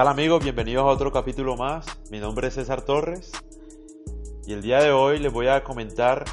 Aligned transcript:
¿Qué 0.00 0.04
tal 0.04 0.12
amigos? 0.12 0.42
Bienvenidos 0.42 0.84
a 0.84 0.86
otro 0.86 1.12
capítulo 1.12 1.58
más. 1.58 1.86
Mi 2.10 2.20
nombre 2.20 2.48
es 2.48 2.54
César 2.54 2.86
Torres 2.86 3.32
y 4.46 4.54
el 4.54 4.62
día 4.62 4.80
de 4.80 4.92
hoy 4.92 5.18
les 5.18 5.30
voy 5.30 5.48
a 5.48 5.62
comentar 5.62 6.24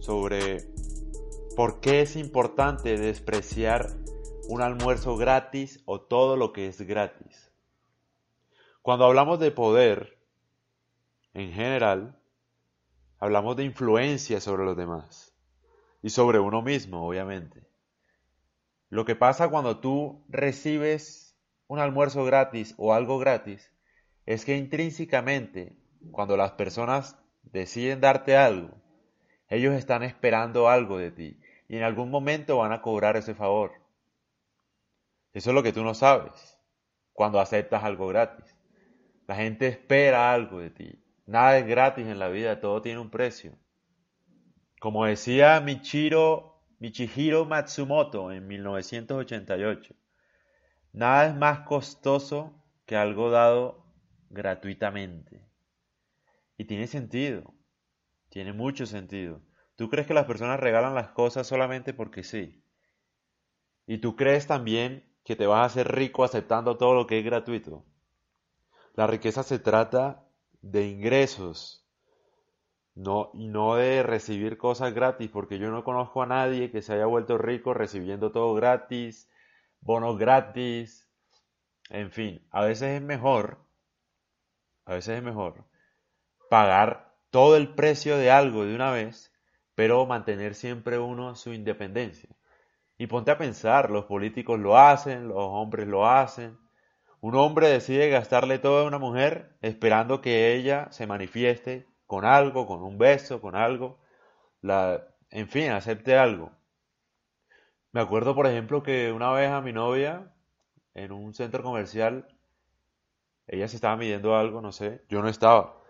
sobre 0.00 0.68
por 1.56 1.80
qué 1.80 2.02
es 2.02 2.14
importante 2.14 2.98
despreciar 2.98 3.88
un 4.50 4.60
almuerzo 4.60 5.16
gratis 5.16 5.82
o 5.86 6.02
todo 6.02 6.36
lo 6.36 6.52
que 6.52 6.66
es 6.66 6.82
gratis. 6.82 7.50
Cuando 8.82 9.06
hablamos 9.06 9.40
de 9.40 9.50
poder, 9.50 10.18
en 11.32 11.50
general, 11.52 12.20
hablamos 13.18 13.56
de 13.56 13.64
influencia 13.64 14.42
sobre 14.42 14.66
los 14.66 14.76
demás 14.76 15.34
y 16.02 16.10
sobre 16.10 16.38
uno 16.38 16.60
mismo, 16.60 17.08
obviamente. 17.08 17.66
Lo 18.90 19.06
que 19.06 19.16
pasa 19.16 19.48
cuando 19.48 19.80
tú 19.80 20.22
recibes 20.28 21.27
un 21.68 21.78
almuerzo 21.78 22.24
gratis 22.24 22.74
o 22.78 22.94
algo 22.94 23.18
gratis 23.18 23.72
es 24.26 24.44
que 24.44 24.56
intrínsecamente, 24.56 25.76
cuando 26.10 26.36
las 26.36 26.52
personas 26.52 27.18
deciden 27.42 28.00
darte 28.00 28.36
algo, 28.36 28.70
ellos 29.48 29.74
están 29.74 30.02
esperando 30.02 30.68
algo 30.68 30.98
de 30.98 31.10
ti 31.10 31.40
y 31.68 31.76
en 31.76 31.82
algún 31.82 32.10
momento 32.10 32.58
van 32.58 32.72
a 32.72 32.82
cobrar 32.82 33.16
ese 33.16 33.34
favor. 33.34 33.72
Eso 35.32 35.50
es 35.50 35.54
lo 35.54 35.62
que 35.62 35.72
tú 35.72 35.84
no 35.84 35.94
sabes 35.94 36.58
cuando 37.12 37.40
aceptas 37.40 37.84
algo 37.84 38.08
gratis. 38.08 38.56
La 39.26 39.36
gente 39.36 39.68
espera 39.68 40.32
algo 40.32 40.58
de 40.58 40.70
ti. 40.70 41.04
Nada 41.26 41.58
es 41.58 41.66
gratis 41.66 42.06
en 42.06 42.18
la 42.18 42.28
vida, 42.28 42.60
todo 42.60 42.80
tiene 42.80 43.00
un 43.00 43.10
precio. 43.10 43.52
Como 44.80 45.04
decía 45.04 45.60
Michiro 45.60 46.48
Michihiro 46.80 47.44
Matsumoto 47.44 48.30
en 48.30 48.46
1988. 48.46 49.94
Nada 50.92 51.26
es 51.26 51.34
más 51.34 51.60
costoso 51.60 52.52
que 52.86 52.96
algo 52.96 53.30
dado 53.30 53.84
gratuitamente. 54.30 55.46
Y 56.56 56.64
tiene 56.64 56.86
sentido, 56.86 57.54
tiene 58.28 58.52
mucho 58.52 58.86
sentido. 58.86 59.40
¿Tú 59.76 59.88
crees 59.88 60.06
que 60.06 60.14
las 60.14 60.26
personas 60.26 60.60
regalan 60.60 60.94
las 60.94 61.10
cosas 61.10 61.46
solamente 61.46 61.94
porque 61.94 62.24
sí? 62.24 62.62
¿Y 63.86 63.98
tú 63.98 64.16
crees 64.16 64.46
también 64.46 65.04
que 65.24 65.36
te 65.36 65.46
vas 65.46 65.60
a 65.60 65.64
hacer 65.64 65.92
rico 65.94 66.24
aceptando 66.24 66.76
todo 66.76 66.94
lo 66.94 67.06
que 67.06 67.18
es 67.18 67.24
gratuito? 67.24 67.84
La 68.94 69.06
riqueza 69.06 69.42
se 69.42 69.58
trata 69.58 70.26
de 70.60 70.86
ingresos, 70.88 71.86
no, 72.94 73.30
y 73.32 73.46
no 73.46 73.76
de 73.76 74.02
recibir 74.02 74.58
cosas 74.58 74.92
gratis, 74.92 75.30
porque 75.30 75.58
yo 75.58 75.70
no 75.70 75.84
conozco 75.84 76.22
a 76.22 76.26
nadie 76.26 76.70
que 76.70 76.82
se 76.82 76.94
haya 76.94 77.06
vuelto 77.06 77.38
rico 77.38 77.72
recibiendo 77.72 78.32
todo 78.32 78.54
gratis, 78.54 79.30
bonos 79.80 80.18
gratis, 80.18 81.08
en 81.90 82.10
fin, 82.10 82.46
a 82.50 82.64
veces 82.64 82.96
es 82.96 83.02
mejor, 83.02 83.58
a 84.84 84.94
veces 84.94 85.18
es 85.18 85.22
mejor 85.22 85.68
pagar 86.48 87.14
todo 87.30 87.56
el 87.56 87.74
precio 87.74 88.16
de 88.16 88.30
algo 88.30 88.64
de 88.64 88.74
una 88.74 88.90
vez, 88.90 89.32
pero 89.74 90.06
mantener 90.06 90.54
siempre 90.54 90.98
uno 90.98 91.34
su 91.34 91.52
independencia. 91.52 92.30
Y 92.96 93.06
ponte 93.06 93.30
a 93.30 93.38
pensar, 93.38 93.90
los 93.90 94.06
políticos 94.06 94.58
lo 94.58 94.76
hacen, 94.76 95.28
los 95.28 95.38
hombres 95.38 95.86
lo 95.86 96.08
hacen. 96.08 96.58
Un 97.20 97.36
hombre 97.36 97.68
decide 97.68 98.08
gastarle 98.08 98.58
todo 98.58 98.80
a 98.80 98.86
una 98.86 98.98
mujer 98.98 99.56
esperando 99.60 100.20
que 100.20 100.54
ella 100.54 100.88
se 100.90 101.06
manifieste 101.06 101.86
con 102.06 102.24
algo, 102.24 102.66
con 102.66 102.82
un 102.82 102.98
beso, 102.98 103.40
con 103.40 103.54
algo, 103.54 104.00
la, 104.62 105.06
en 105.30 105.48
fin, 105.48 105.70
acepte 105.70 106.16
algo. 106.16 106.52
Me 107.92 108.00
acuerdo, 108.00 108.34
por 108.34 108.46
ejemplo, 108.46 108.82
que 108.82 109.12
una 109.12 109.32
vez 109.32 109.50
a 109.50 109.60
mi 109.60 109.72
novia, 109.72 110.32
en 110.94 111.12
un 111.12 111.34
centro 111.34 111.62
comercial, 111.62 112.28
ella 113.46 113.68
se 113.68 113.76
estaba 113.76 113.96
midiendo 113.96 114.36
algo, 114.36 114.60
no 114.60 114.72
sé, 114.72 115.04
yo 115.08 115.22
no 115.22 115.28
estaba. 115.28 115.82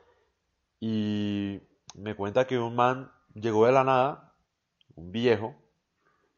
Y 0.80 1.60
me 1.94 2.14
cuenta 2.14 2.46
que 2.46 2.58
un 2.58 2.76
man 2.76 3.10
llegó 3.34 3.66
de 3.66 3.72
la 3.72 3.84
nada, 3.84 4.34
un 4.94 5.10
viejo, 5.12 5.56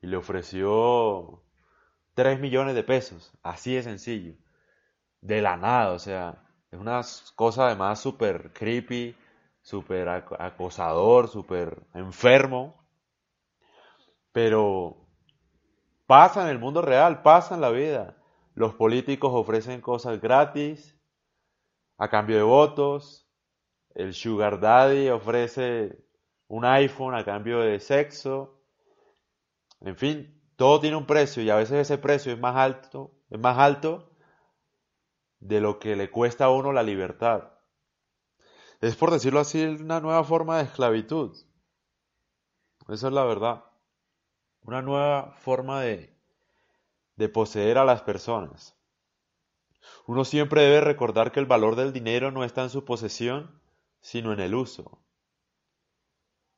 y 0.02 0.06
le 0.06 0.16
ofreció 0.16 1.42
3 2.14 2.40
millones 2.40 2.74
de 2.74 2.84
pesos, 2.84 3.32
así 3.42 3.74
de 3.74 3.82
sencillo, 3.82 4.34
de 5.20 5.42
la 5.42 5.56
nada, 5.56 5.92
o 5.92 5.98
sea, 5.98 6.42
es 6.70 6.78
una 6.78 7.02
cosa 7.36 7.66
además 7.66 8.00
súper 8.00 8.52
creepy, 8.52 9.16
súper 9.62 10.08
acosador, 10.08 11.28
súper 11.28 11.82
enfermo. 11.94 12.76
Pero 14.32 14.99
pasa 16.10 16.42
en 16.42 16.48
el 16.48 16.58
mundo 16.58 16.82
real, 16.82 17.22
pasa 17.22 17.54
en 17.54 17.60
la 17.60 17.70
vida. 17.70 18.16
Los 18.54 18.74
políticos 18.74 19.30
ofrecen 19.32 19.80
cosas 19.80 20.20
gratis 20.20 20.98
a 21.98 22.10
cambio 22.10 22.36
de 22.36 22.42
votos. 22.42 23.30
El 23.94 24.12
sugar 24.12 24.58
daddy 24.58 25.08
ofrece 25.08 26.04
un 26.48 26.64
iPhone 26.64 27.14
a 27.14 27.24
cambio 27.24 27.60
de 27.60 27.78
sexo. 27.78 28.60
En 29.78 29.96
fin, 29.96 30.42
todo 30.56 30.80
tiene 30.80 30.96
un 30.96 31.06
precio 31.06 31.44
y 31.44 31.50
a 31.50 31.54
veces 31.54 31.78
ese 31.78 31.96
precio 31.96 32.32
es 32.32 32.40
más 32.40 32.56
alto, 32.56 33.14
es 33.30 33.38
más 33.38 33.56
alto 33.56 34.10
de 35.38 35.60
lo 35.60 35.78
que 35.78 35.94
le 35.94 36.10
cuesta 36.10 36.46
a 36.46 36.50
uno 36.50 36.72
la 36.72 36.82
libertad. 36.82 37.52
Es 38.80 38.96
por 38.96 39.12
decirlo 39.12 39.38
así 39.38 39.64
una 39.64 40.00
nueva 40.00 40.24
forma 40.24 40.58
de 40.58 40.64
esclavitud. 40.64 41.36
Esa 42.88 43.06
es 43.06 43.12
la 43.12 43.24
verdad. 43.24 43.69
Una 44.62 44.82
nueva 44.82 45.32
forma 45.38 45.80
de, 45.80 46.14
de 47.16 47.28
poseer 47.28 47.78
a 47.78 47.84
las 47.84 48.02
personas. 48.02 48.76
Uno 50.06 50.24
siempre 50.24 50.62
debe 50.62 50.80
recordar 50.80 51.32
que 51.32 51.40
el 51.40 51.46
valor 51.46 51.76
del 51.76 51.92
dinero 51.92 52.30
no 52.30 52.44
está 52.44 52.62
en 52.62 52.70
su 52.70 52.84
posesión, 52.84 53.60
sino 54.00 54.32
en 54.32 54.40
el 54.40 54.54
uso. 54.54 54.98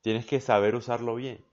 Tienes 0.01 0.25
que 0.25 0.41
saber 0.41 0.75
usarlo 0.75 1.15
bien. 1.15 1.45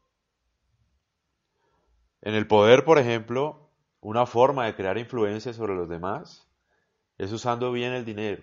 En 2.22 2.34
el 2.34 2.46
poder, 2.46 2.84
por 2.84 2.98
ejemplo, 2.98 3.70
una 4.00 4.26
forma 4.26 4.66
de 4.66 4.74
crear 4.74 4.98
influencia 4.98 5.52
sobre 5.52 5.74
los 5.74 5.88
demás 5.88 6.48
es 7.18 7.32
usando 7.32 7.70
bien 7.72 7.92
el 7.92 8.04
dinero, 8.04 8.42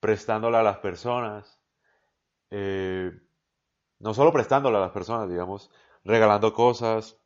prestándola 0.00 0.60
a 0.60 0.62
las 0.62 0.78
personas, 0.78 1.60
eh, 2.50 3.12
no 3.98 4.14
solo 4.14 4.32
prestándole 4.32 4.76
a 4.76 4.80
las 4.80 4.92
personas, 4.92 5.28
digamos, 5.28 5.70
regalando 6.04 6.52
cosas, 6.52 7.16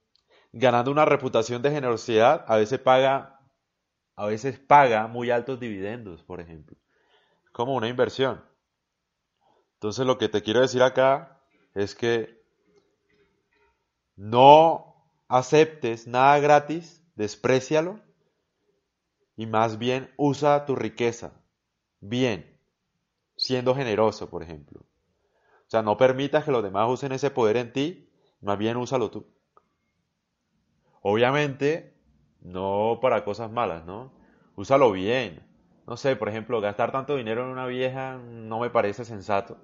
ganando 0.58 0.90
una 0.90 1.04
reputación 1.04 1.60
de 1.60 1.70
generosidad, 1.70 2.44
a 2.48 2.56
veces 2.56 2.78
paga, 2.78 3.40
a 4.16 4.26
veces 4.26 4.58
paga 4.58 5.06
muy 5.06 5.30
altos 5.30 5.60
dividendos, 5.60 6.22
por 6.22 6.40
ejemplo, 6.40 6.76
como 7.52 7.74
una 7.74 7.88
inversión. 7.88 8.42
Entonces 9.74 10.06
lo 10.06 10.16
que 10.16 10.30
te 10.30 10.42
quiero 10.42 10.62
decir 10.62 10.82
acá 10.82 11.42
es 11.74 11.94
que 11.94 12.42
no 14.16 15.10
aceptes 15.28 16.06
nada 16.06 16.38
gratis, 16.38 17.04
desprecialo 17.16 18.00
y 19.36 19.44
más 19.44 19.78
bien 19.78 20.10
usa 20.16 20.64
tu 20.64 20.74
riqueza 20.74 21.32
bien, 22.00 22.58
siendo 23.36 23.74
generoso, 23.74 24.30
por 24.30 24.42
ejemplo. 24.42 24.80
O 24.80 25.68
sea, 25.70 25.82
no 25.82 25.98
permitas 25.98 26.44
que 26.44 26.52
los 26.52 26.62
demás 26.62 26.88
usen 26.88 27.12
ese 27.12 27.30
poder 27.30 27.58
en 27.58 27.74
ti, 27.74 28.10
más 28.40 28.56
bien 28.56 28.78
úsalo 28.78 29.10
tú. 29.10 29.35
Obviamente, 31.08 31.94
no 32.40 32.98
para 33.00 33.22
cosas 33.22 33.48
malas, 33.53 33.84
¿no? 33.86 34.10
Úsalo 34.56 34.91
bien. 34.91 35.47
No 35.86 35.97
sé, 35.97 36.16
por 36.16 36.28
ejemplo, 36.28 36.60
gastar 36.60 36.91
tanto 36.91 37.14
dinero 37.14 37.44
en 37.44 37.50
una 37.50 37.64
vieja 37.66 38.18
no 38.18 38.58
me 38.58 38.70
parece 38.70 39.04
sensato. 39.04 39.56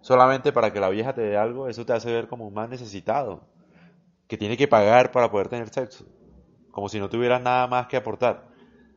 Solamente 0.00 0.50
para 0.50 0.72
que 0.72 0.80
la 0.80 0.88
vieja 0.88 1.12
te 1.12 1.20
dé 1.20 1.36
algo, 1.36 1.68
eso 1.68 1.84
te 1.84 1.92
hace 1.92 2.10
ver 2.10 2.26
como 2.26 2.48
un 2.48 2.54
más 2.54 2.70
necesitado, 2.70 3.42
que 4.28 4.38
tiene 4.38 4.56
que 4.56 4.66
pagar 4.66 5.12
para 5.12 5.30
poder 5.30 5.48
tener 5.48 5.68
sexo, 5.68 6.06
como 6.70 6.88
si 6.88 6.98
no 6.98 7.10
tuvieras 7.10 7.42
nada 7.42 7.66
más 7.66 7.86
que 7.88 7.98
aportar. 7.98 8.48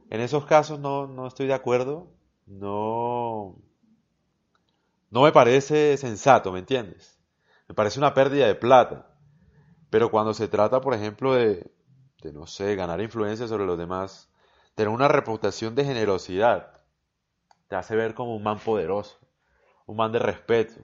En 0.10 0.22
esos 0.22 0.46
casos 0.46 0.80
no, 0.80 1.08
no 1.08 1.28
estoy 1.28 1.48
de 1.48 1.56
acuerdo, 1.56 2.08
no, 2.48 3.58
no 5.10 5.24
me 5.24 5.34
parece 5.34 5.98
sensato, 5.98 6.54
¿me 6.54 6.60
entiendes? 6.60 7.20
Me 7.68 7.76
parece 7.76 8.00
una 8.00 8.14
pérdida 8.14 8.48
de 8.48 8.56
plata. 8.56 9.10
Pero 9.90 10.10
cuando 10.10 10.34
se 10.34 10.48
trata, 10.48 10.80
por 10.80 10.94
ejemplo, 10.94 11.34
de, 11.34 11.70
de 12.22 12.32
no 12.34 12.48
sé, 12.48 12.76
ganar 12.76 13.02
influencia 13.02 13.48
sobre 13.48 13.66
los 13.66 13.78
demás, 13.78 14.30
tener 14.76 14.90
una 14.90 15.08
reputación 15.08 15.76
de 15.76 15.86
generosidad, 15.86 16.82
te 17.68 17.76
hace 17.76 17.96
ver 17.96 18.14
como 18.14 18.36
un 18.36 18.44
man 18.44 18.60
poderoso, 18.60 19.20
un 19.86 19.98
man 19.98 20.12
de 20.12 20.20
respeto. 20.20 20.82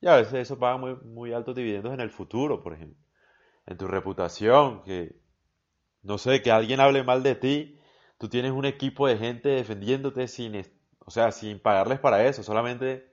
Y 0.00 0.06
a 0.06 0.16
veces 0.16 0.34
eso 0.34 0.58
paga 0.58 0.76
muy, 0.76 0.96
muy 0.96 1.32
altos 1.32 1.54
dividendos 1.54 1.94
en 1.94 2.00
el 2.00 2.10
futuro, 2.10 2.62
por 2.62 2.74
ejemplo. 2.74 3.02
En 3.66 3.78
tu 3.78 3.86
reputación, 3.86 4.82
que, 4.82 5.16
no 6.02 6.18
sé, 6.18 6.42
que 6.42 6.52
alguien 6.52 6.80
hable 6.80 7.02
mal 7.02 7.22
de 7.22 7.34
ti, 7.34 7.80
tú 8.18 8.28
tienes 8.28 8.52
un 8.52 8.66
equipo 8.66 9.08
de 9.08 9.16
gente 9.16 9.48
defendiéndote 9.48 10.28
sin, 10.28 10.62
o 10.98 11.10
sea, 11.10 11.32
sin 11.32 11.58
pagarles 11.58 12.00
para 12.00 12.26
eso, 12.26 12.42
solamente 12.42 13.10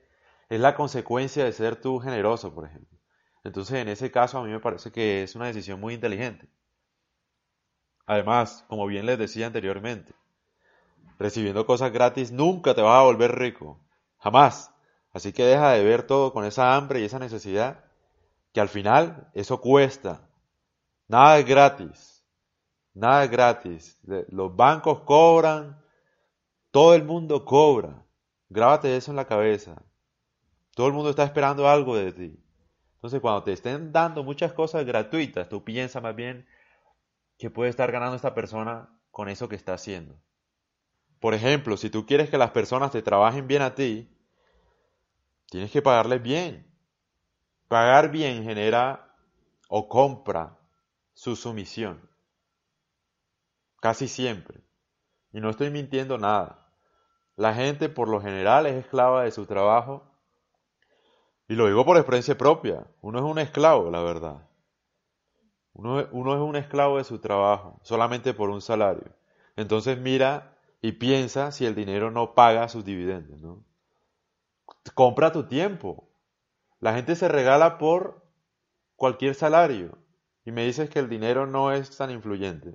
es 0.50 0.60
la 0.60 0.74
consecuencia 0.74 1.44
de 1.44 1.52
ser 1.52 1.76
tú 1.76 1.98
generoso, 1.98 2.54
por 2.54 2.66
ejemplo. 2.66 2.98
Entonces, 3.44 3.76
en 3.76 3.88
ese 3.88 4.10
caso, 4.10 4.38
a 4.38 4.44
mí 4.44 4.50
me 4.50 4.60
parece 4.60 4.92
que 4.92 5.22
es 5.22 5.34
una 5.34 5.46
decisión 5.46 5.80
muy 5.80 5.94
inteligente. 5.94 6.48
Además, 8.06 8.64
como 8.68 8.86
bien 8.86 9.06
les 9.06 9.18
decía 9.18 9.46
anteriormente, 9.46 10.14
recibiendo 11.18 11.66
cosas 11.66 11.92
gratis, 11.92 12.32
nunca 12.32 12.74
te 12.74 12.82
vas 12.82 12.98
a 12.98 13.04
volver 13.04 13.38
rico. 13.38 13.78
Jamás. 14.18 14.72
Así 15.12 15.32
que 15.32 15.44
deja 15.44 15.72
de 15.72 15.84
ver 15.84 16.06
todo 16.06 16.32
con 16.32 16.44
esa 16.44 16.74
hambre 16.74 17.00
y 17.00 17.04
esa 17.04 17.18
necesidad, 17.18 17.84
que 18.52 18.60
al 18.60 18.68
final 18.68 19.30
eso 19.34 19.60
cuesta. 19.60 20.28
Nada 21.08 21.38
es 21.38 21.46
gratis. 21.46 22.24
Nada 22.94 23.24
es 23.24 23.30
gratis. 23.30 23.98
Los 24.28 24.54
bancos 24.54 25.00
cobran, 25.00 25.82
todo 26.70 26.94
el 26.94 27.04
mundo 27.04 27.44
cobra. 27.44 28.04
Grábate 28.48 28.96
eso 28.96 29.10
en 29.12 29.16
la 29.16 29.26
cabeza. 29.26 29.82
Todo 30.74 30.86
el 30.86 30.92
mundo 30.92 31.10
está 31.10 31.24
esperando 31.24 31.68
algo 31.68 31.96
de 31.96 32.12
ti. 32.12 32.38
Entonces, 32.94 33.20
cuando 33.20 33.42
te 33.42 33.52
estén 33.52 33.92
dando 33.92 34.22
muchas 34.22 34.52
cosas 34.52 34.84
gratuitas, 34.86 35.48
tú 35.48 35.64
piensa 35.64 36.00
más 36.00 36.14
bien 36.14 36.46
que 37.42 37.50
puede 37.50 37.70
estar 37.70 37.90
ganando 37.90 38.14
esta 38.14 38.36
persona 38.36 38.88
con 39.10 39.28
eso 39.28 39.48
que 39.48 39.56
está 39.56 39.74
haciendo. 39.74 40.14
Por 41.18 41.34
ejemplo, 41.34 41.76
si 41.76 41.90
tú 41.90 42.06
quieres 42.06 42.30
que 42.30 42.38
las 42.38 42.52
personas 42.52 42.92
te 42.92 43.02
trabajen 43.02 43.48
bien 43.48 43.62
a 43.62 43.74
ti, 43.74 44.08
tienes 45.50 45.72
que 45.72 45.82
pagarles 45.82 46.22
bien. 46.22 46.72
Pagar 47.66 48.12
bien 48.12 48.44
genera 48.44 49.12
o 49.68 49.88
compra 49.88 50.56
su 51.14 51.34
sumisión. 51.34 52.08
Casi 53.80 54.06
siempre. 54.06 54.60
Y 55.32 55.40
no 55.40 55.50
estoy 55.50 55.70
mintiendo 55.70 56.18
nada. 56.18 56.68
La 57.34 57.54
gente 57.54 57.88
por 57.88 58.06
lo 58.06 58.20
general 58.20 58.66
es 58.66 58.76
esclava 58.76 59.24
de 59.24 59.32
su 59.32 59.46
trabajo. 59.46 60.04
Y 61.48 61.56
lo 61.56 61.66
digo 61.66 61.84
por 61.84 61.96
experiencia 61.96 62.38
propia. 62.38 62.86
Uno 63.00 63.18
es 63.18 63.24
un 63.24 63.40
esclavo, 63.40 63.90
la 63.90 64.00
verdad. 64.00 64.48
Uno, 65.74 66.00
es 66.00 66.08
un 66.12 66.56
esclavo 66.56 66.98
de 66.98 67.04
su 67.04 67.18
trabajo, 67.18 67.80
solamente 67.82 68.34
por 68.34 68.50
un 68.50 68.60
salario. 68.60 69.14
Entonces 69.56 69.98
mira 69.98 70.56
y 70.80 70.92
piensa 70.92 71.52
si 71.52 71.64
el 71.64 71.74
dinero 71.74 72.10
no 72.10 72.34
paga 72.34 72.68
sus 72.68 72.84
dividendos, 72.84 73.40
¿no? 73.40 73.64
Compra 74.94 75.32
tu 75.32 75.44
tiempo. 75.46 76.08
La 76.80 76.94
gente 76.94 77.16
se 77.16 77.28
regala 77.28 77.78
por 77.78 78.22
cualquier 78.96 79.34
salario. 79.34 79.98
Y 80.44 80.50
me 80.50 80.64
dices 80.64 80.90
que 80.90 80.98
el 80.98 81.08
dinero 81.08 81.46
no 81.46 81.72
es 81.72 81.96
tan 81.96 82.10
influyente. 82.10 82.74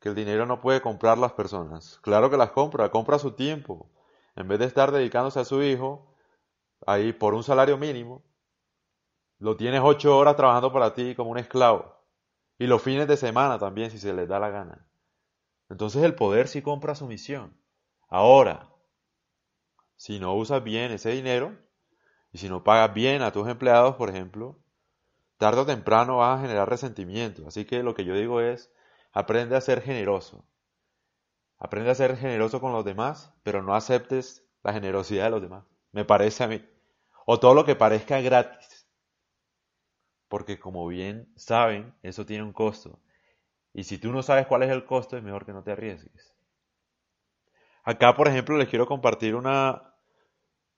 Que 0.00 0.10
el 0.10 0.14
dinero 0.14 0.46
no 0.46 0.60
puede 0.60 0.80
comprar 0.80 1.18
las 1.18 1.32
personas. 1.32 1.98
Claro 2.02 2.30
que 2.30 2.36
las 2.36 2.52
compra, 2.52 2.90
compra 2.90 3.18
su 3.18 3.32
tiempo. 3.32 3.90
En 4.36 4.46
vez 4.46 4.60
de 4.60 4.66
estar 4.66 4.92
dedicándose 4.92 5.40
a 5.40 5.44
su 5.44 5.62
hijo, 5.62 6.14
ahí 6.86 7.12
por 7.12 7.34
un 7.34 7.42
salario 7.42 7.76
mínimo, 7.76 8.22
lo 9.40 9.56
tienes 9.56 9.80
ocho 9.82 10.16
horas 10.16 10.36
trabajando 10.36 10.72
para 10.72 10.94
ti 10.94 11.14
como 11.14 11.30
un 11.30 11.38
esclavo. 11.38 11.97
Y 12.58 12.66
los 12.66 12.82
fines 12.82 13.06
de 13.06 13.16
semana 13.16 13.58
también, 13.58 13.90
si 13.90 13.98
se 13.98 14.12
les 14.12 14.28
da 14.28 14.38
la 14.40 14.50
gana. 14.50 14.86
Entonces 15.70 16.02
el 16.02 16.14
poder 16.14 16.48
sí 16.48 16.60
compra 16.62 16.94
su 16.94 17.06
misión. 17.06 17.56
Ahora, 18.08 18.68
si 19.96 20.18
no 20.18 20.34
usas 20.34 20.62
bien 20.64 20.90
ese 20.90 21.10
dinero, 21.10 21.56
y 22.32 22.38
si 22.38 22.48
no 22.48 22.64
pagas 22.64 22.92
bien 22.94 23.22
a 23.22 23.32
tus 23.32 23.48
empleados, 23.48 23.96
por 23.96 24.10
ejemplo, 24.10 24.58
tarde 25.38 25.60
o 25.60 25.66
temprano 25.66 26.18
vas 26.18 26.38
a 26.38 26.42
generar 26.42 26.68
resentimiento. 26.68 27.46
Así 27.46 27.64
que 27.64 27.82
lo 27.82 27.94
que 27.94 28.04
yo 28.04 28.14
digo 28.14 28.40
es, 28.40 28.70
aprende 29.12 29.56
a 29.56 29.60
ser 29.60 29.80
generoso. 29.80 30.44
Aprende 31.58 31.90
a 31.90 31.94
ser 31.94 32.16
generoso 32.16 32.60
con 32.60 32.72
los 32.72 32.84
demás, 32.84 33.32
pero 33.42 33.62
no 33.62 33.74
aceptes 33.74 34.44
la 34.62 34.72
generosidad 34.72 35.24
de 35.24 35.30
los 35.30 35.42
demás. 35.42 35.64
Me 35.92 36.04
parece 36.04 36.44
a 36.44 36.48
mí. 36.48 36.64
O 37.24 37.40
todo 37.40 37.54
lo 37.54 37.64
que 37.64 37.76
parezca 37.76 38.20
gratis 38.20 38.77
porque 40.28 40.58
como 40.58 40.86
bien 40.86 41.32
saben, 41.36 41.94
eso 42.02 42.26
tiene 42.26 42.44
un 42.44 42.52
costo. 42.52 43.00
Y 43.72 43.84
si 43.84 43.98
tú 43.98 44.12
no 44.12 44.22
sabes 44.22 44.46
cuál 44.46 44.62
es 44.62 44.70
el 44.70 44.84
costo, 44.84 45.16
es 45.16 45.22
mejor 45.22 45.46
que 45.46 45.52
no 45.52 45.62
te 45.62 45.72
arriesgues. 45.72 46.34
Acá, 47.84 48.14
por 48.14 48.28
ejemplo, 48.28 48.56
les 48.56 48.68
quiero 48.68 48.86
compartir 48.86 49.34
una, 49.34 49.94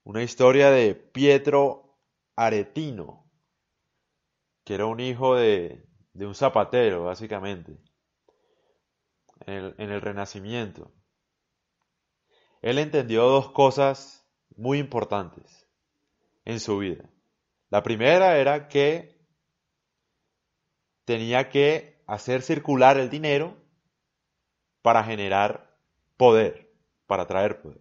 una 0.05 0.23
historia 0.23 0.71
de 0.71 0.95
Pietro 0.95 1.99
Aretino, 2.37 3.29
que 4.65 4.75
era 4.75 4.87
un 4.87 5.01
hijo 5.01 5.35
de, 5.35 5.89
de 6.13 6.27
un 6.27 6.35
zapatero, 6.35 7.05
básicamente, 7.05 7.79
en 9.47 9.55
el, 9.55 9.75
en 9.79 9.91
el 9.91 10.01
Renacimiento. 10.01 10.93
Él 12.63 12.79
entendió 12.79 13.25
dos 13.25 13.51
cosas 13.53 14.29
muy 14.57 14.79
importantes 14.79 15.67
en 16.45 16.61
su 16.61 16.79
vida. 16.79 17.09
La 17.71 17.83
primera 17.83 18.39
era 18.39 18.69
que 18.69 19.10
tenía 21.11 21.49
que 21.49 22.01
hacer 22.07 22.41
circular 22.41 22.97
el 22.97 23.11
dinero 23.11 23.57
para 24.81 25.03
generar 25.03 25.77
poder, 26.17 26.73
para 27.09 27.27
traer 27.27 27.61
poder. 27.61 27.81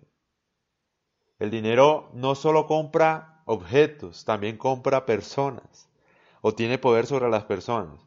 El 1.37 1.51
dinero 1.51 2.09
no 2.15 2.33
solo 2.33 2.65
compra 2.65 3.43
objetos, 3.45 4.25
también 4.25 4.57
compra 4.57 5.05
personas 5.05 5.91
o 6.41 6.55
tiene 6.55 6.79
poder 6.79 7.05
sobre 7.05 7.29
las 7.29 7.43
personas. 7.43 8.01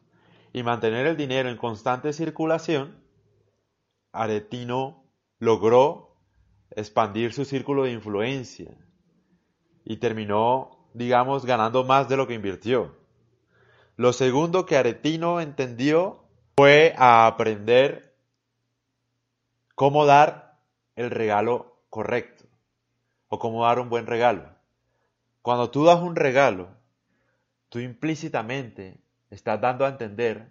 Y 0.51 0.61
mantener 0.61 1.07
el 1.07 1.15
dinero 1.15 1.47
en 1.47 1.55
constante 1.55 2.11
circulación, 2.11 3.01
Aretino 4.11 5.05
logró 5.39 6.17
expandir 6.71 7.31
su 7.31 7.45
círculo 7.45 7.85
de 7.85 7.93
influencia 7.93 8.75
y 9.85 9.95
terminó, 9.95 10.89
digamos, 10.93 11.45
ganando 11.45 11.85
más 11.85 12.09
de 12.09 12.17
lo 12.17 12.27
que 12.27 12.33
invirtió. 12.33 13.02
Lo 13.95 14.11
segundo 14.11 14.65
que 14.65 14.75
Aretino 14.75 15.39
entendió 15.39 16.23
fue 16.57 16.95
a 16.97 17.27
aprender 17.27 18.15
cómo 19.75 20.05
dar 20.05 20.59
el 20.95 21.11
regalo 21.11 21.79
correcto 21.89 22.45
o 23.27 23.37
cómo 23.37 23.65
dar 23.65 23.79
un 23.79 23.89
buen 23.89 24.07
regalo. 24.07 24.49
Cuando 25.43 25.69
tú 25.69 25.85
das 25.85 26.01
un 26.01 26.15
regalo, 26.15 26.69
tú 27.69 27.79
implícitamente 27.79 28.99
estás 29.29 29.61
dando 29.61 29.85
a 29.85 29.89
entender 29.89 30.49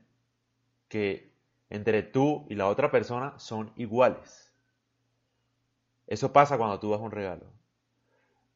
que 0.88 1.33
entre 1.69 2.03
tú 2.03 2.47
y 2.49 2.55
la 2.55 2.69
otra 2.69 2.91
persona 2.91 3.38
son 3.38 3.73
iguales. 3.76 4.52
Eso 6.07 6.33
pasa 6.33 6.59
cuando 6.59 6.78
tú 6.78 6.90
das 6.90 7.00
un 7.00 7.11
regalo. 7.11 7.47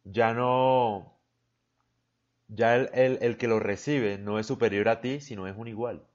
Ya 0.04 0.32
no 0.34 1.15
ya 2.48 2.76
el, 2.76 3.36
que 3.36 3.48
lo 3.48 3.60
recibe 3.60 4.18
no 4.18 4.38
es 4.38 4.46
superior 4.46 4.88
a 4.88 5.00
ti, 5.00 5.20
sino 5.20 5.46
es 5.46 5.56
un 5.56 5.68
igual. 5.68 6.06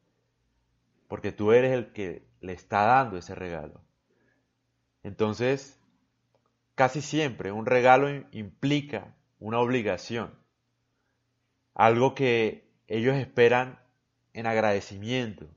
Porque 1.07 1.31
tú 1.31 1.51
eres 1.51 1.71
el 1.73 1.91
que 1.91 2.25
le 2.39 2.53
está 2.53 2.83
dando 2.85 3.17
ese 3.17 3.35
regalo. 3.35 3.81
Entonces, 5.03 5.79
casi 6.75 7.01
siempre 7.01 7.51
un 7.51 7.65
regalo 7.65 8.09
implica 8.31 9.13
una 9.39 9.59
obligación. 9.59 10.33
Algo 11.73 12.15
que 12.15 12.69
ellos 12.87 13.15
esperan 13.15 13.79
en 14.33 14.47
agradecimiento. 14.47 15.47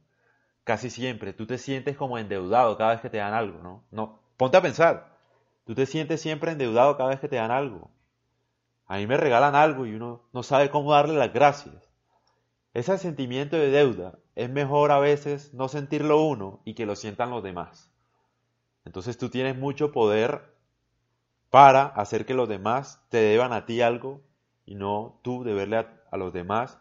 Casi 0.64 0.90
siempre 0.90 1.32
tú 1.32 1.46
te 1.46 1.58
sientes 1.58 1.96
como 1.96 2.18
endeudado 2.18 2.76
cada 2.78 2.92
vez 2.92 3.00
que 3.00 3.10
te 3.10 3.18
dan 3.18 3.34
algo, 3.34 3.62
¿no? 3.62 3.84
No, 3.90 4.20
ponte 4.36 4.56
a 4.56 4.62
pensar. 4.62 5.14
Tú 5.64 5.74
te 5.74 5.86
sientes 5.86 6.20
siempre 6.20 6.52
endeudado 6.52 6.96
cada 6.96 7.10
vez 7.10 7.20
que 7.20 7.28
te 7.28 7.36
dan 7.36 7.50
algo. 7.50 7.90
A 8.86 8.96
mí 8.96 9.06
me 9.06 9.16
regalan 9.16 9.54
algo 9.54 9.86
y 9.86 9.94
uno 9.94 10.22
no 10.32 10.42
sabe 10.42 10.70
cómo 10.70 10.92
darle 10.92 11.14
las 11.14 11.32
gracias. 11.32 11.90
Ese 12.74 12.98
sentimiento 12.98 13.56
de 13.56 13.70
deuda 13.70 14.18
es 14.34 14.50
mejor 14.50 14.90
a 14.90 14.98
veces 14.98 15.54
no 15.54 15.68
sentirlo 15.68 16.22
uno 16.22 16.60
y 16.64 16.74
que 16.74 16.86
lo 16.86 16.96
sientan 16.96 17.30
los 17.30 17.42
demás. 17.42 17.90
Entonces 18.84 19.16
tú 19.16 19.30
tienes 19.30 19.56
mucho 19.56 19.92
poder 19.92 20.54
para 21.50 21.84
hacer 21.86 22.26
que 22.26 22.34
los 22.34 22.48
demás 22.48 23.00
te 23.08 23.18
deban 23.18 23.52
a 23.52 23.64
ti 23.64 23.80
algo 23.80 24.20
y 24.66 24.74
no 24.74 25.20
tú 25.22 25.44
deberle 25.44 25.78
a, 25.78 26.02
a 26.10 26.16
los 26.16 26.32
demás 26.32 26.78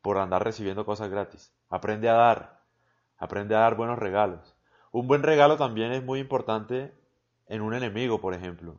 por 0.00 0.18
andar 0.18 0.44
recibiendo 0.44 0.86
cosas 0.86 1.10
gratis. 1.10 1.52
Aprende 1.68 2.08
a 2.08 2.14
dar, 2.14 2.62
aprende 3.18 3.54
a 3.54 3.60
dar 3.60 3.76
buenos 3.76 3.98
regalos. 3.98 4.56
Un 4.90 5.06
buen 5.06 5.22
regalo 5.22 5.56
también 5.56 5.92
es 5.92 6.04
muy 6.04 6.20
importante 6.20 6.94
en 7.46 7.62
un 7.62 7.74
enemigo, 7.74 8.20
por 8.20 8.34
ejemplo, 8.34 8.76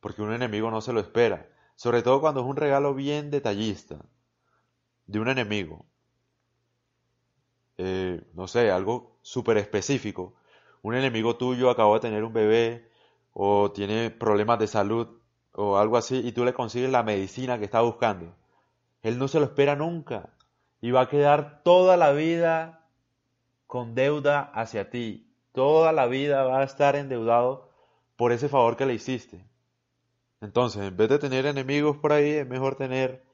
porque 0.00 0.22
un 0.22 0.32
enemigo 0.32 0.70
no 0.70 0.80
se 0.80 0.92
lo 0.92 1.00
espera. 1.00 1.48
Sobre 1.76 2.02
todo 2.02 2.20
cuando 2.20 2.40
es 2.40 2.46
un 2.46 2.56
regalo 2.56 2.94
bien 2.94 3.30
detallista 3.30 4.04
de 5.06 5.20
un 5.20 5.28
enemigo. 5.28 5.86
Eh, 7.78 8.22
no 8.34 8.48
sé, 8.48 8.70
algo 8.70 9.18
súper 9.22 9.58
específico. 9.58 10.34
Un 10.82 10.94
enemigo 10.94 11.36
tuyo 11.36 11.70
acabó 11.70 11.94
de 11.94 12.00
tener 12.00 12.24
un 12.24 12.32
bebé 12.32 12.90
o 13.32 13.70
tiene 13.72 14.10
problemas 14.10 14.58
de 14.58 14.66
salud 14.66 15.20
o 15.52 15.76
algo 15.76 15.96
así 15.96 16.16
y 16.24 16.32
tú 16.32 16.44
le 16.44 16.54
consigues 16.54 16.90
la 16.90 17.02
medicina 17.02 17.58
que 17.58 17.66
está 17.66 17.82
buscando. 17.82 18.34
Él 19.02 19.18
no 19.18 19.28
se 19.28 19.38
lo 19.38 19.44
espera 19.44 19.76
nunca 19.76 20.30
y 20.80 20.90
va 20.90 21.02
a 21.02 21.08
quedar 21.08 21.62
toda 21.62 21.96
la 21.96 22.12
vida 22.12 22.88
con 23.66 23.94
deuda 23.94 24.40
hacia 24.54 24.90
ti. 24.90 25.30
Toda 25.52 25.92
la 25.92 26.06
vida 26.06 26.44
va 26.44 26.60
a 26.60 26.64
estar 26.64 26.96
endeudado 26.96 27.70
por 28.16 28.32
ese 28.32 28.48
favor 28.48 28.76
que 28.76 28.86
le 28.86 28.94
hiciste. 28.94 29.44
Entonces, 30.40 30.82
en 30.82 30.96
vez 30.96 31.08
de 31.08 31.18
tener 31.18 31.46
enemigos 31.46 31.96
por 31.96 32.12
ahí, 32.12 32.30
es 32.30 32.46
mejor 32.46 32.76
tener 32.76 33.24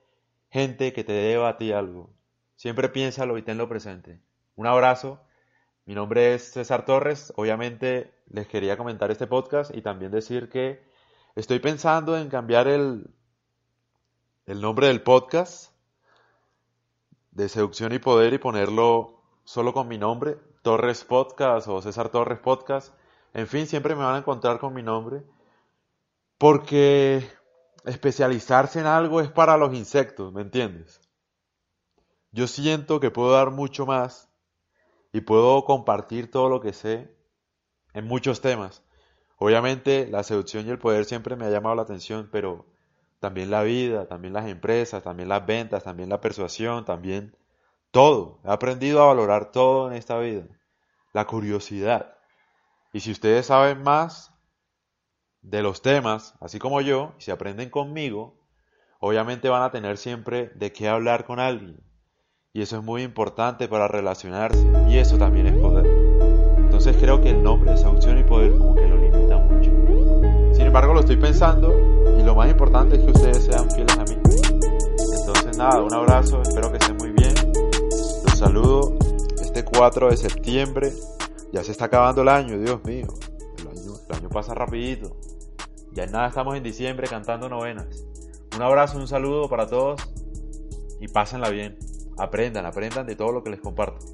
gente 0.50 0.92
que 0.92 1.04
te 1.04 1.12
deba 1.12 1.48
a 1.48 1.56
ti 1.56 1.72
algo. 1.72 2.10
Siempre 2.56 2.88
piénsalo 2.88 3.38
y 3.38 3.42
tenlo 3.42 3.68
presente. 3.68 4.20
Un 4.54 4.66
abrazo. 4.66 5.20
Mi 5.84 5.94
nombre 5.94 6.34
es 6.34 6.52
César 6.52 6.84
Torres. 6.84 7.32
Obviamente 7.36 8.14
les 8.28 8.46
quería 8.46 8.76
comentar 8.76 9.10
este 9.10 9.26
podcast 9.26 9.74
y 9.74 9.82
también 9.82 10.12
decir 10.12 10.48
que 10.48 10.82
estoy 11.34 11.58
pensando 11.58 12.16
en 12.16 12.28
cambiar 12.28 12.68
el, 12.68 13.10
el 14.46 14.60
nombre 14.60 14.86
del 14.86 15.02
podcast 15.02 15.72
de 17.32 17.48
Seducción 17.48 17.92
y 17.92 17.98
Poder 17.98 18.34
y 18.34 18.38
ponerlo 18.38 19.22
solo 19.44 19.72
con 19.72 19.88
mi 19.88 19.98
nombre, 19.98 20.36
Torres 20.62 21.04
Podcast 21.04 21.66
o 21.66 21.82
César 21.82 22.10
Torres 22.10 22.38
Podcast. 22.38 22.94
En 23.34 23.48
fin, 23.48 23.66
siempre 23.66 23.96
me 23.96 24.04
van 24.04 24.14
a 24.14 24.18
encontrar 24.18 24.58
con 24.58 24.74
mi 24.74 24.82
nombre. 24.82 25.22
Porque 26.42 27.24
especializarse 27.84 28.80
en 28.80 28.86
algo 28.86 29.20
es 29.20 29.30
para 29.30 29.56
los 29.56 29.72
insectos, 29.74 30.32
¿me 30.32 30.42
entiendes? 30.42 31.00
Yo 32.32 32.48
siento 32.48 32.98
que 32.98 33.12
puedo 33.12 33.30
dar 33.30 33.52
mucho 33.52 33.86
más 33.86 34.28
y 35.12 35.20
puedo 35.20 35.64
compartir 35.64 36.32
todo 36.32 36.48
lo 36.48 36.60
que 36.60 36.72
sé 36.72 37.16
en 37.94 38.08
muchos 38.08 38.40
temas. 38.40 38.82
Obviamente 39.38 40.08
la 40.10 40.24
seducción 40.24 40.66
y 40.66 40.70
el 40.70 40.80
poder 40.80 41.04
siempre 41.04 41.36
me 41.36 41.46
ha 41.46 41.50
llamado 41.50 41.76
la 41.76 41.82
atención, 41.82 42.28
pero 42.32 42.66
también 43.20 43.48
la 43.52 43.62
vida, 43.62 44.08
también 44.08 44.34
las 44.34 44.48
empresas, 44.48 45.04
también 45.04 45.28
las 45.28 45.46
ventas, 45.46 45.84
también 45.84 46.08
la 46.08 46.20
persuasión, 46.20 46.84
también 46.84 47.36
todo. 47.92 48.40
He 48.44 48.50
aprendido 48.50 49.00
a 49.00 49.06
valorar 49.06 49.52
todo 49.52 49.88
en 49.88 49.96
esta 49.96 50.18
vida. 50.18 50.48
La 51.12 51.24
curiosidad. 51.24 52.16
Y 52.92 52.98
si 52.98 53.12
ustedes 53.12 53.46
saben 53.46 53.84
más 53.84 54.31
de 55.42 55.62
los 55.62 55.82
temas, 55.82 56.34
así 56.40 56.58
como 56.58 56.80
yo, 56.80 57.14
si 57.18 57.30
aprenden 57.30 57.68
conmigo, 57.68 58.38
obviamente 59.00 59.48
van 59.48 59.62
a 59.62 59.70
tener 59.70 59.98
siempre 59.98 60.50
de 60.54 60.72
qué 60.72 60.88
hablar 60.88 61.24
con 61.24 61.40
alguien. 61.40 61.82
Y 62.54 62.62
eso 62.62 62.78
es 62.78 62.84
muy 62.84 63.02
importante 63.02 63.66
para 63.66 63.88
relacionarse. 63.88 64.64
Y 64.88 64.98
eso 64.98 65.18
también 65.18 65.46
es 65.46 65.56
poder. 65.56 65.86
Entonces 66.58 66.96
creo 67.00 67.20
que 67.20 67.30
el 67.30 67.42
nombre 67.42 67.72
de 67.72 68.20
y 68.20 68.24
poder 68.24 68.56
como 68.56 68.74
que 68.74 68.86
lo 68.86 68.96
limita 68.96 69.38
mucho. 69.38 69.70
Sin 70.54 70.66
embargo, 70.66 70.94
lo 70.94 71.00
estoy 71.00 71.16
pensando 71.16 71.74
y 72.18 72.22
lo 72.22 72.34
más 72.34 72.50
importante 72.50 72.96
es 72.96 73.04
que 73.04 73.10
ustedes 73.10 73.44
sean 73.44 73.70
fieles 73.70 73.96
a 73.98 74.04
mí. 74.04 74.16
Entonces 75.18 75.56
nada, 75.56 75.82
un 75.82 75.94
abrazo, 75.94 76.42
espero 76.42 76.70
que 76.70 76.78
estén 76.78 76.96
muy 76.98 77.10
bien. 77.10 77.34
Los 78.24 78.38
saludo 78.38 78.98
este 79.40 79.64
4 79.64 80.10
de 80.10 80.16
septiembre. 80.16 80.92
Ya 81.52 81.64
se 81.64 81.72
está 81.72 81.86
acabando 81.86 82.22
el 82.22 82.28
año, 82.28 82.58
Dios 82.58 82.84
mío. 82.84 83.06
El 83.58 83.68
año, 83.68 83.94
el 84.08 84.16
año 84.16 84.28
pasa 84.28 84.54
rapidito. 84.54 85.16
Ya 85.92 86.04
en 86.04 86.12
nada 86.12 86.28
estamos 86.28 86.56
en 86.56 86.62
diciembre 86.62 87.06
cantando 87.06 87.48
novenas. 87.48 88.06
Un 88.56 88.62
abrazo, 88.62 88.98
un 88.98 89.06
saludo 89.06 89.48
para 89.48 89.66
todos 89.66 90.00
y 91.00 91.08
pásenla 91.08 91.50
bien. 91.50 91.76
Aprendan, 92.18 92.64
aprendan 92.64 93.06
de 93.06 93.16
todo 93.16 93.32
lo 93.32 93.42
que 93.42 93.50
les 93.50 93.60
comparto. 93.60 94.04